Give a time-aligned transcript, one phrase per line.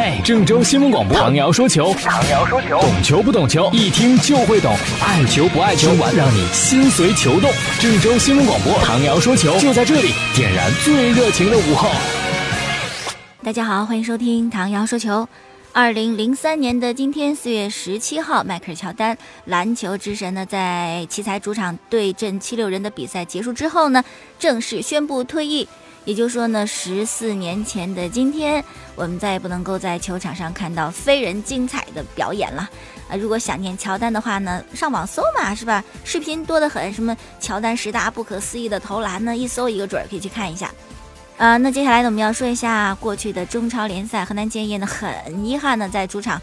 [0.00, 4.72] 嘿，郑州新闻广播，唐瑶说球，唐瑶说球，懂球不懂球，一听就会懂，
[5.04, 7.50] 爱球不爱球，让你心随球动。
[7.80, 11.90] 郑州新闻广播，唐瑶说球，就在这里，点燃最热情的午后。
[13.42, 15.28] 大家好，欢迎收听唐瑶说球。
[15.72, 24.04] 二零零三年的今天，四月十七号，迈克尔乔丹篮球之神呢，在奇才主场对阵七六人的比赛结束之后呢，
[24.38, 25.66] 正式宣布退役。
[26.08, 28.64] 也就是说呢，十四年前的今天，
[28.94, 32.66] 我们再也不能够在球场上看到非人精彩的表演了。
[33.10, 35.84] 啊，如果想念乔丹的话呢，上网搜嘛，是吧？
[36.04, 40.72] 视频多得很，什么乔丹十大不可思议的投篮呢，一搜一个准儿，可以去看一下。
[41.36, 46.40] 啊，那接下来呢，我们要说一下过去的中超联赛，河南建业呢，很遗憾呢，在主场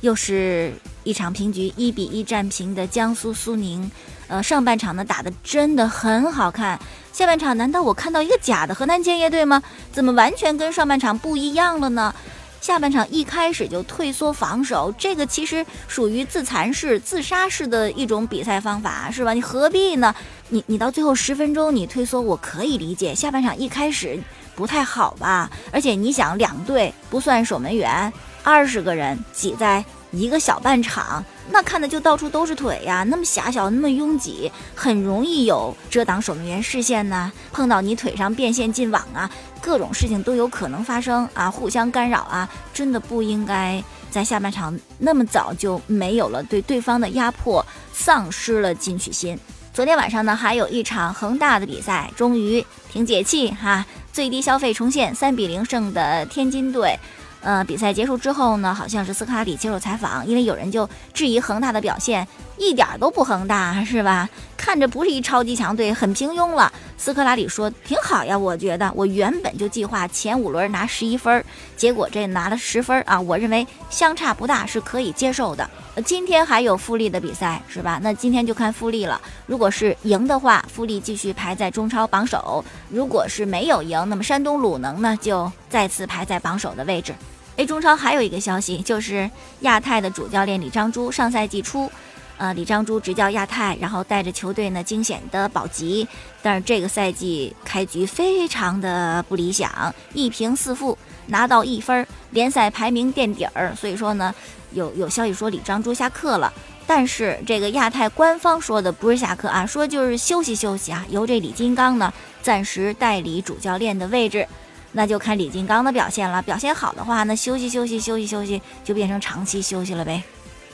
[0.00, 0.72] 又是
[1.04, 3.90] 一场平局，一比一战平的江苏苏宁。
[4.28, 6.78] 呃，上半场呢打的真的很好看，
[7.12, 9.62] 下半场难道我看到一个假的河南建业队吗？
[9.90, 12.14] 怎么完全跟上半场不一样了呢？
[12.60, 19.32] 下半场一开始就退缩防守，这个其实属于自残式、自杀式的一种比赛方法，是吧？
[19.32, 20.14] 你何必呢？
[20.50, 23.14] 你你到最后十分钟你退缩，我可以理解。
[23.14, 24.18] 下半场一开始
[24.54, 25.48] 不太好吧？
[25.72, 29.82] 而且你想，两队不算守门员，二十个人挤在。
[30.10, 49.38] 一个小半场，那看的就到处都是腿呀，那么狭小，那么拥挤，很容易有遮挡守门员视线呢，碰到你腿上变线进网啊，各种事情都有可能发生啊，互相干扰啊，真的不应该在下半场那么早就没有了对对方的压迫，丧失了进取心。
[49.74, 56.98] 昨天晚上呢，还有一场恒大的比赛，终于挺解气哈，最低消费重现，三比零胜的天津队。
[57.40, 64.28] 呃，比赛结束之后呢，好像是斯科拉里接受采访，因为有人就质疑恒大的表现一点都不恒大，是吧？
[64.56, 66.70] 看着不是一超级强队，很平庸了。
[66.98, 71.42] 斯科拉里说挺好呀，我觉得我原本就计划前五轮拿十一分，
[71.76, 75.70] 结果这拿了十分啊，我认为相差不大，是可以接受的。
[76.04, 78.00] 今天还有富力的比赛是吧？
[78.02, 79.20] 那今天就看富力了。
[79.46, 87.14] 如果是赢的话，富力继续排在中超榜首；如果是没有赢，那么山东鲁能呢就再次排在榜首的位置。
[87.56, 89.28] A 中超还有一个消息，就是
[89.60, 91.90] 亚太的主教练李章洙上赛季初，
[92.38, 96.06] 呃，李章洙执教亚太，然后带着球队呢惊险的保级，
[96.40, 104.32] 但是这个赛季开局非常的不理想，一平四负，拿到一分，联赛排名垫底儿，所以说呢，
[104.72, 106.52] 有有消息说李章洙下课了，
[106.86, 114.46] 但是这个亚太官方说的不是下课啊，说就是休息休息啊，由这李金刚呢暂时代理主教练的位置。
[114.92, 120.22] 那就看李金刚的表现了，表现好的话，那休息休息休息休息就变成长期休息了呗。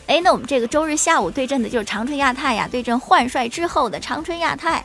[0.06, 4.84] 哎，那我们这个周日下午对阵的就是长春亚泰呀，对阵换帅之后的长春亚泰，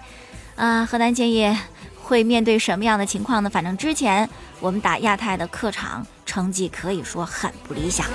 [0.55, 1.57] 啊，河南建业
[2.01, 3.49] 会面对什么样的情况呢？
[3.49, 4.27] 反正之前
[4.61, 8.05] 我们打亚泰的客场成绩可以说很不理想。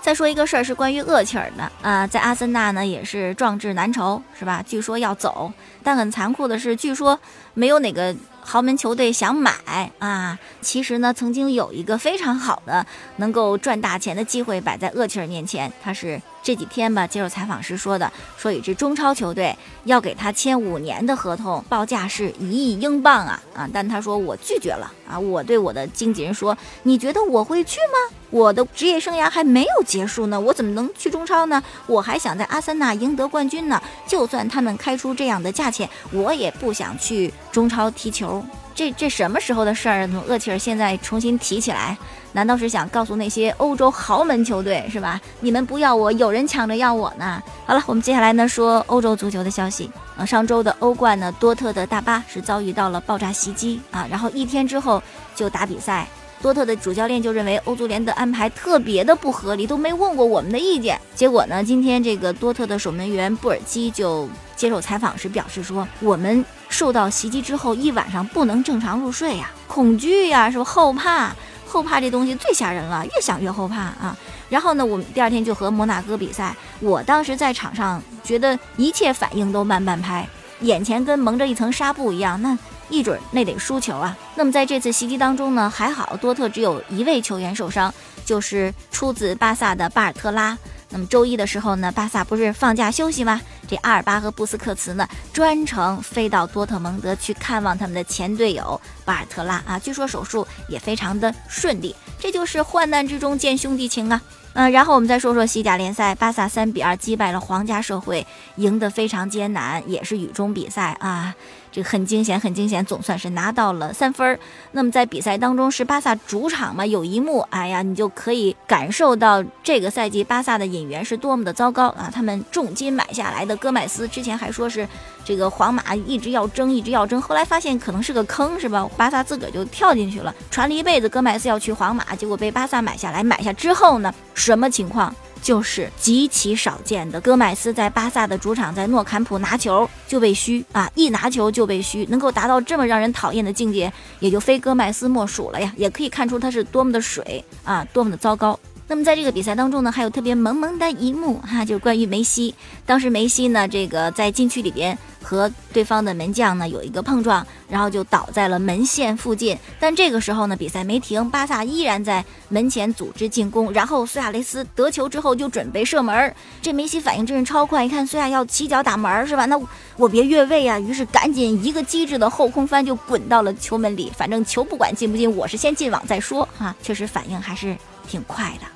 [0.00, 4.64] 再说一个事儿是关于厄齐尔的啊，在阿森纳呢也是壮志难酬，是吧？
[4.66, 7.18] 据说要走，但很残酷的是，据说
[7.54, 8.14] 没有哪个
[8.46, 10.38] 豪门球队想买啊。
[10.62, 12.86] 其实呢，曾经有一个非常好的
[13.16, 16.22] 能够赚大钱的机会摆在厄齐尔面前，他是。
[16.42, 19.52] 这几天吧，接受采访时说的，说一支中超球队
[19.82, 23.68] 要给他签五年的合同，报价是一亿英镑啊啊！
[23.72, 25.18] 但他说我拒绝了啊！
[25.18, 28.14] 我对我的经纪人说，你觉得我会去吗？
[28.30, 31.60] 我的职业生涯还没有结束呢，我怎么能去中超呢？
[31.88, 33.82] 我还想在阿森纳赢得冠军呢。
[34.06, 38.35] 就算他们开出这样的价钱，我也不想去中超踢球。
[38.76, 40.06] 这这什么时候的事儿？
[40.28, 41.96] 厄齐尔现在重新提起来，
[42.32, 45.18] 难道是想告诉那些欧洲豪门球队是吧？
[45.40, 47.42] 你们不要我，有人抢着要我呢。
[47.64, 50.26] 好了，我们接下来呢说欧洲足球的消息啊。
[50.26, 55.02] 上周的欧冠呢，多特的大巴是遭遇到了爆炸袭击啊，然后一天之后
[55.34, 56.06] 就打比赛。
[56.42, 61.00] 多特的主教练就认为欧足联的安排特别的不合理，都没问过我们的意见。
[61.16, 66.44] 结果呢，今天这个多特的守门员布尔基就接受采访时表示说，我们。
[66.68, 71.32] 受到袭击之后，一晚上不能正常入睡呀，恐惧呀，是不后怕？
[71.64, 74.16] 后怕这东西最吓人了，越想越后怕啊。
[74.48, 80.28] 然后呢，我们第二天就和摩纳哥比赛，我当时在场上觉得一切反应都慢半拍，
[80.60, 82.58] 眼前跟蒙着一层纱布一样，那
[82.90, 84.18] 一准那得输球啊。
[84.34, 90.58] 那么在这次袭击当中呢，还好多特只有一位球员受伤，就是出自巴萨的巴尔特拉。
[90.96, 93.38] 那么周一的时候呢，巴萨不是放假休息吗？
[93.68, 101.94] 这阿尔巴和布斯克茨呢，专程飞到多特蒙德去看望他们的前队友巴尔特拉啊，据说手术也非常的顺利。
[102.18, 104.22] 这就是患难之中见兄弟情啊。
[104.54, 108.26] 嗯，然后我们再说说西甲联赛，巴萨三比二击败了皇家社会，
[108.56, 111.34] 赢得非常艰难，也是雨中比赛啊。
[111.76, 114.38] 这很惊险，很惊险，总算是拿到了三分。
[114.72, 122.10] 那么在比赛当中是巴萨主场嘛，有一幕，哎呀，你就可以感受到这个赛季巴萨的引援是多么的糟糕啊！
[122.10, 124.88] 他们重金买下来的戈麦斯，之前还说是
[125.22, 128.88] 这个皇马一直要争，一直要争，后来发现可能是个坑，是吧？
[128.96, 135.14] 巴萨自个儿就跳进去了，传了一辈子戈麦斯要去皇马，结果被巴萨买下来，买下之后呢，什么情况？
[135.42, 145.72] 就是极其少见的，戈麦斯在巴萨的主场在诺坎普拿球就被虚啊，一拿球就被虚，能够达到这么让人讨厌的境界，也就非戈麦斯莫属了呀。
[145.76, 148.58] 也可以看出他是多么的水啊，多么的糟糕。
[148.88, 152.54] 那么在这个比赛当中呢，还有特别萌萌的一幕哈，就是关于梅西。
[152.84, 159.58] 当时梅西呢，这个在禁区里边和对方的门将呢有一个碰撞，然后就倒在了门线附近。
[159.80, 163.72] 但这个时候呢，比赛没停，巴萨依然在门前组织进攻。
[163.72, 169.46] 然后苏亚雷斯得球之后就准备射门，这梅西反应真是超快，一看苏亚要起脚打门是吧？
[169.46, 169.60] 那
[169.96, 170.78] 我别越位啊！
[170.78, 176.72] 于是赶紧一个机智的后空翻就滚到了球门里，反正球不管进不进，我是先进网再说哈。
[176.80, 178.75] 确实反应还是挺快的。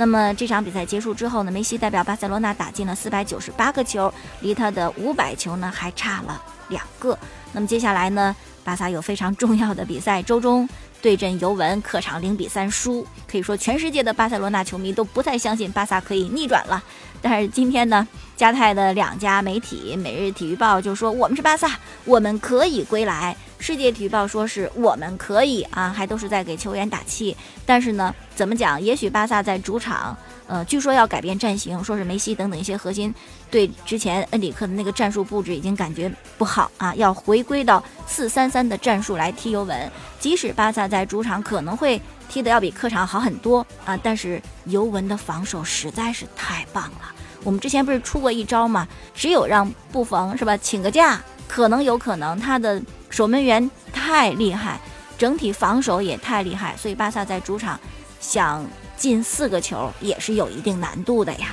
[0.00, 4.10] 那么这场比赛结束之后呢，梅西代表巴塞罗那打进了四百九十八个球，
[4.40, 7.18] 离他的五百球呢还差了两个。
[7.52, 10.66] 那么接下来呢，巴萨有非常重要的比赛，周中
[11.02, 16.82] 对阵尤文，客场零比三输，可以说全世界的巴塞罗那球迷都不再相信巴萨可以逆转了。
[17.20, 18.08] 但是今天呢，
[18.38, 23.36] 加泰的两家媒体，《每日体育报》就说我们是巴萨，我们可以归来。
[23.60, 27.36] 世界体育报说是我们可以啊，还都是在给球员打气。
[27.66, 28.80] 但是呢，怎么讲？
[28.80, 30.16] 也许巴萨在主场，
[30.46, 33.14] 呃，据说要改变战型，说是梅西等等一些核心
[33.50, 39.92] 对之前恩里克的那个战术布置已经感觉不好啊，要回归到四三三的战术来踢尤文。
[40.18, 47.12] 即使巴萨在主场可能会踢得要比客场好很多啊，但是尤文的防守实在是太棒了。
[47.44, 48.88] 我们之前不是出过一招吗？
[49.14, 52.82] 只有让布冯是吧，请个假，可能有可能他的。
[53.10, 54.80] 守门员太厉害，
[55.18, 57.78] 整体防守也太厉害，所以巴萨在主场
[58.20, 58.64] 想
[58.96, 61.48] 进四个球也是有一定难度的呀。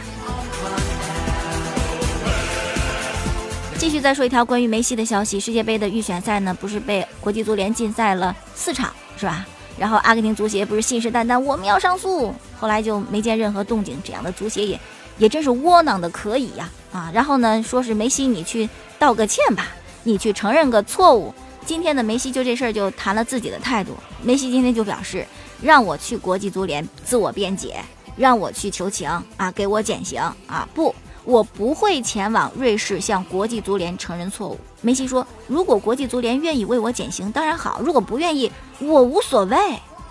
[3.78, 9.46] 继续再说一条关于梅西的消息：世界杯的预选赛呢，不是被国际足联禁赛了四场，是吧？
[9.78, 14.80] 然后阿根廷足协不是信誓旦旦我们要上诉，后来就没见任何动静，这样的足协也
[15.20, 17.12] 也真是窝囊的可以呀啊！
[17.14, 18.68] 然后呢，说是梅西你去
[18.98, 19.68] 道个歉吧，
[20.04, 21.32] 你去承认个错误。
[21.68, 23.92] 今天的梅西就这事儿就谈了自己的态度。
[24.24, 25.28] 梅西今天就表示，
[25.62, 27.84] 让我去国际足联自我辩解，
[28.16, 30.66] 让我去求情啊，给我减刑啊！
[30.74, 34.58] 不，我不会前往瑞士向国际足联承认错误。
[34.80, 38.50] 梅西说，如果国际足联愿意为我减刑，当然好；如果不愿意，
[38.80, 39.58] 我无所谓。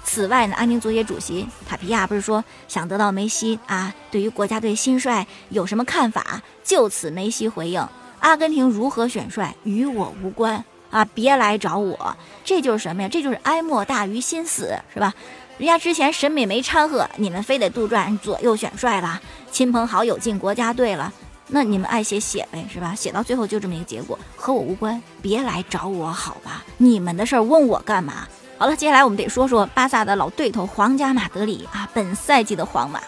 [0.05, 6.43] 此外呢，阿根廷足协主席塔皮亚不是说想得到梅西啊对于国家队新帅有什么看法？
[6.63, 7.83] 就此，梅西回应：
[8.21, 10.63] 阿根廷如何选帅与我无关。
[10.97, 13.09] 啊，别来找我，这就是什么呀？
[13.13, 15.13] 这就是哀莫大于心死，是吧？
[15.59, 19.21] 人家之前审美没掺和，你们非得杜撰左右选帅了，
[19.53, 21.13] 亲朋好友进国家队了，
[21.49, 22.95] 那你们爱写写呗，是吧？
[22.95, 26.65] 写到最后就这么一个结果，和我无关，别来找我，好吧？
[26.79, 28.27] 你们的事儿问我干嘛？
[28.57, 33.03] 好了，接下来我们得说说巴萨的老对头皇家马德里啊，本赛季的皇马，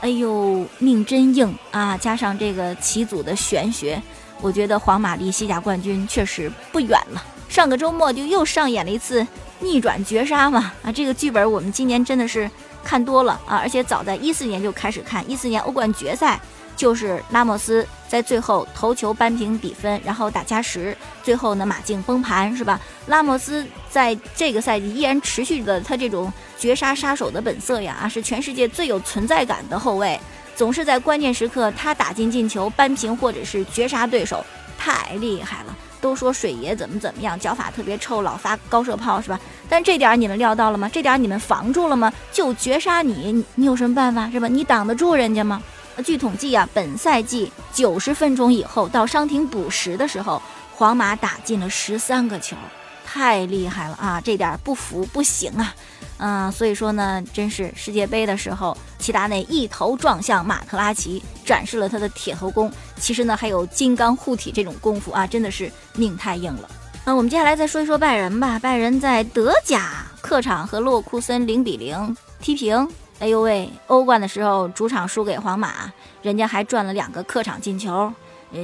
[0.00, 1.96] 哎呦，命真硬啊！
[1.96, 4.00] 加上这个齐祖的玄学。
[4.40, 7.24] 我觉得皇马离西甲冠军确实不远了。
[7.48, 9.26] 上个周末就又上演了一次
[9.60, 10.72] 逆转绝杀嘛！
[10.82, 12.50] 啊，这个剧本我们今年真的是
[12.84, 13.56] 看多了啊！
[13.56, 16.38] 而且早在一四年就开始看，一四年欧冠决赛
[16.76, 22.78] 就是拉莫斯在最后头球扳平比分，然后打加时，最后呢马竞崩盘是吧？
[23.06, 27.96] 拉莫斯在这个赛季依然持续着他这种绝杀杀手的本色呀！
[28.02, 30.20] 啊，是全世界最有存在感的后卫。
[30.56, 34.44] 总是在关键时刻，他打进进球、扳平或者是绝杀对手，
[34.78, 35.76] 太厉害了。
[36.00, 39.40] 都说水爷怎么怎么样，脚法特别臭，老发高射炮，是吧？
[39.68, 40.88] 但这点你们料到了吗？
[40.92, 42.12] 这点你们防住了吗？
[42.32, 44.48] 就绝杀你，你有什么办法，是吧？
[44.48, 45.62] 你挡得住人家吗？
[46.04, 50.40] 据统计啊，本赛季九十分钟以后到伤停补时的时候，
[50.74, 52.56] 皇马打进了十三个球，
[53.04, 54.20] 太厉害了啊！
[54.20, 55.74] 这点不服不行啊！
[56.18, 62.68] 嗯，所以说呢，真是世界杯的时候，齐达内一头撞向马特拉齐，展示了他的铁头功。
[62.98, 66.68] 其实呢，还有金刚护体这种功夫啊，真的是命太硬了。
[67.04, 68.58] 那我们接下来再说一说拜仁吧。
[68.58, 72.88] 拜仁在德甲客场和洛库森零比零踢平。
[73.20, 75.88] 哎呦喂，欧冠的时候主场输给皇马，
[76.20, 78.12] 人家还赚了两个客场进球。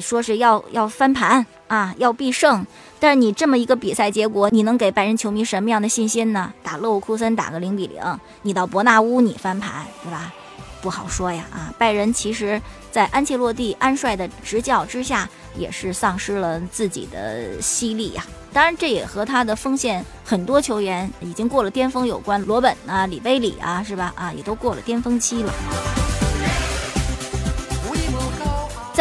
[0.01, 2.67] 说是要要翻盘啊，要必胜，
[2.99, 6.53] 但是你这么一个比赛结果，你能给拜仁球迷什么样的信心呢？
[6.63, 8.01] 打勒沃库森打个零比零，
[8.43, 10.33] 你到伯纳乌你翻盘是吧？
[10.81, 11.73] 不好说呀啊！
[11.79, 12.61] 拜仁其实，
[12.91, 18.27] 在安切洛蒂安帅的执教之下，也是丧失了自己的犀利呀。
[18.53, 24.13] 当然，这也和他的锋线很多球员已经过了巅峰有关，罗本啊、里贝里啊，是吧？
[24.17, 26.02] 啊，也都过了巅峰期了。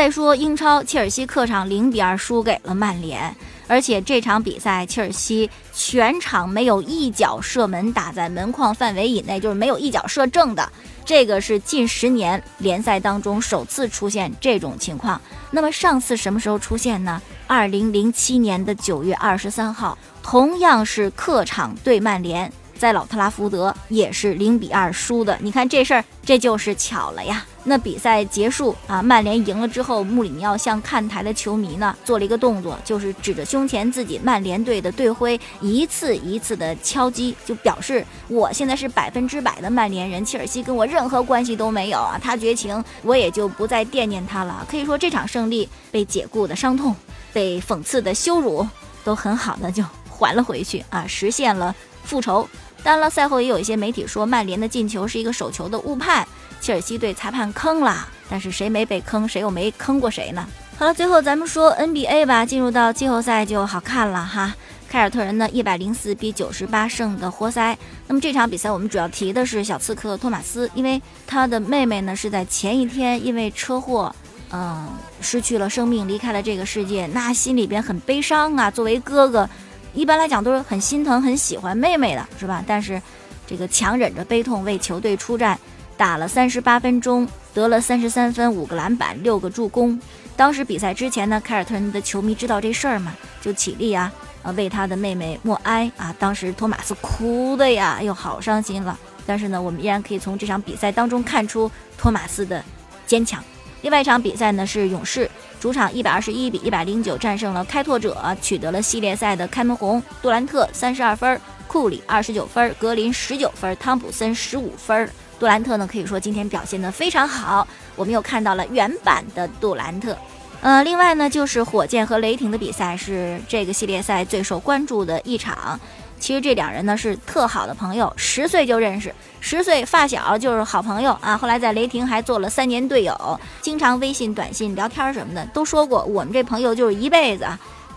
[0.01, 3.35] 再说英超，切尔西客场零比二输给了曼联。
[3.67, 10.67] 而且这场比赛，切尔西全场没有一脚射门打在门框范围以内，就是没有一脚射正的。
[11.05, 15.21] 这个是近十年联赛当中首次出现这种情况。
[15.51, 17.21] 那么上次什么时候出现呢？
[17.45, 22.51] 二零零七年的九月二十三号，同样是客场对曼联。
[22.81, 27.45] 在老特拉福德也是零比二输的，你看这事儿，这就是巧了呀。
[27.63, 42.19] 那比赛结束啊，曼联赢了之后，穆里尼奥向看台的球迷呢做了一个动作，就是指着胸前自己曼联队的队徽，一次一次的敲击，就表示我现在是百分之百的曼联人，切尔西跟我任何关系都没有啊。
[42.19, 44.65] 他绝情，我也就不再惦念他了。
[44.67, 46.95] 可以说这场胜利被解雇的伤痛，
[47.31, 48.67] 被讽刺的羞辱，
[49.03, 52.49] 都很好的就还了回去啊，实现了复仇。
[52.83, 56.27] 当然了，赛后也有一些媒体说曼联的进球是一个手球的误判，
[56.59, 58.07] 切尔西队裁判坑了。
[58.29, 60.47] 但是谁没被坑，谁又没坑过谁呢？
[60.77, 64.55] 好了，最后咱们说 NBA 吧，进入到季后赛就好看了哈。
[64.89, 67.77] 凯尔特人呢，一百零四比九十八胜的活塞。
[68.07, 74.13] 那么这场比赛我们主要提的是小刺客托马斯，因为他的妹妹呢是在前一天因为车祸，
[74.51, 74.87] 嗯，
[75.21, 78.71] 失去了生命，离开了这个世界，那心里边很悲伤啊。
[78.71, 79.47] 作为哥哥。
[79.93, 82.63] 一般来讲都是很心疼、很喜欢妹妹的，是吧？
[82.65, 83.01] 但是，
[83.45, 85.59] 这个强忍着悲痛为球队出战，
[85.97, 89.99] 打了三十八分钟，得了三十三分、五个篮板、六个助攻。
[90.37, 94.11] 当时比赛之前呢，凯尔特人的球迷知道这事儿嘛，就起立啊，
[94.43, 96.15] 啊，为他的妹妹默哀啊。
[96.17, 98.97] 当时托马斯哭的呀，哎呦，好伤心了。
[99.25, 102.63] 但是呢，我们依然可以从这场比赛当中看出托马斯的
[103.05, 103.43] 坚强。
[103.81, 105.29] 另外一场比赛呢，是勇士。
[105.61, 110.01] 主场一百二十一比一百零九战胜了开拓者，取得了系列赛的开门红。
[110.19, 115.07] 杜兰特三十二分，库里二十九分，格林十九分，汤普森十五分。
[115.39, 120.17] 杜兰特呢，可以说今天表现的非常好，我们又看到了原版的杜兰特。
[120.61, 125.79] 呃，另外呢，就是火箭和雷霆的比赛是这个系列赛最受关注的一场。
[126.21, 131.35] 其实这两人呢是特好的朋友，十岁就认识，十岁发小就是好朋友啊。
[131.35, 137.47] 后来在雷霆还做了三年队友，经常微信、短信聊天什么的，都说过我们这朋友就是一辈子。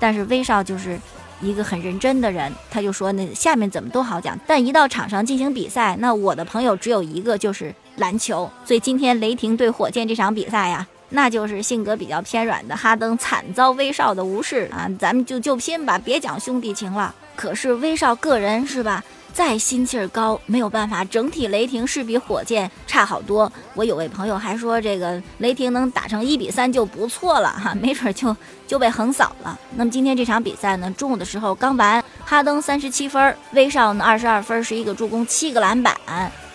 [0.01, 0.99] 但是威少就是
[1.43, 8.51] 一个很认真的人，他就说那下面怎么都好讲，但一到场上进行比赛，那我的朋友只有一个，就是篮球。
[8.65, 10.87] 所以今天雷霆对火箭这场比赛呀。
[11.11, 14.91] 那就是性格比较偏软的哈登惨遭威少的无视啊！
[14.99, 17.15] 咱们就就拼吧，别讲兄弟情了。
[17.37, 23.51] 可是威少个人是吧，再心气儿高，没有办法，整体雷霆是比火箭差好多。
[23.75, 28.37] 我有位朋友还说，这个雷霆能打成一比三就不错了哈， 没准就
[28.67, 29.59] 就被横扫了。
[29.77, 35.95] 那么今天这场比赛呢，中午的时候刚完，哈登三十七分，威少呢二十二分，十一个助攻，七个篮板。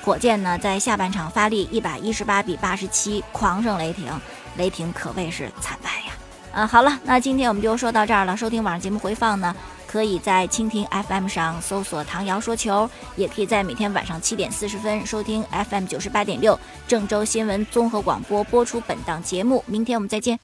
[0.01, 4.07] 火箭呢在下半场发力，一百一十八比八十七狂胜雷霆。
[4.55, 6.13] 雷霆可谓是惨败呀！
[6.53, 8.35] 啊，好了，那今天我们就说到这儿了。
[8.35, 9.55] 收听网上节目回放呢，
[9.89, 19.63] 可以在蜻蜓 FM 上搜索“唐瑶说球”，也可以在每天晚上七点四十分收听 FM 九十八点六郑州新闻综合广播播出本档节目。
[19.65, 20.37] 明天我们再见。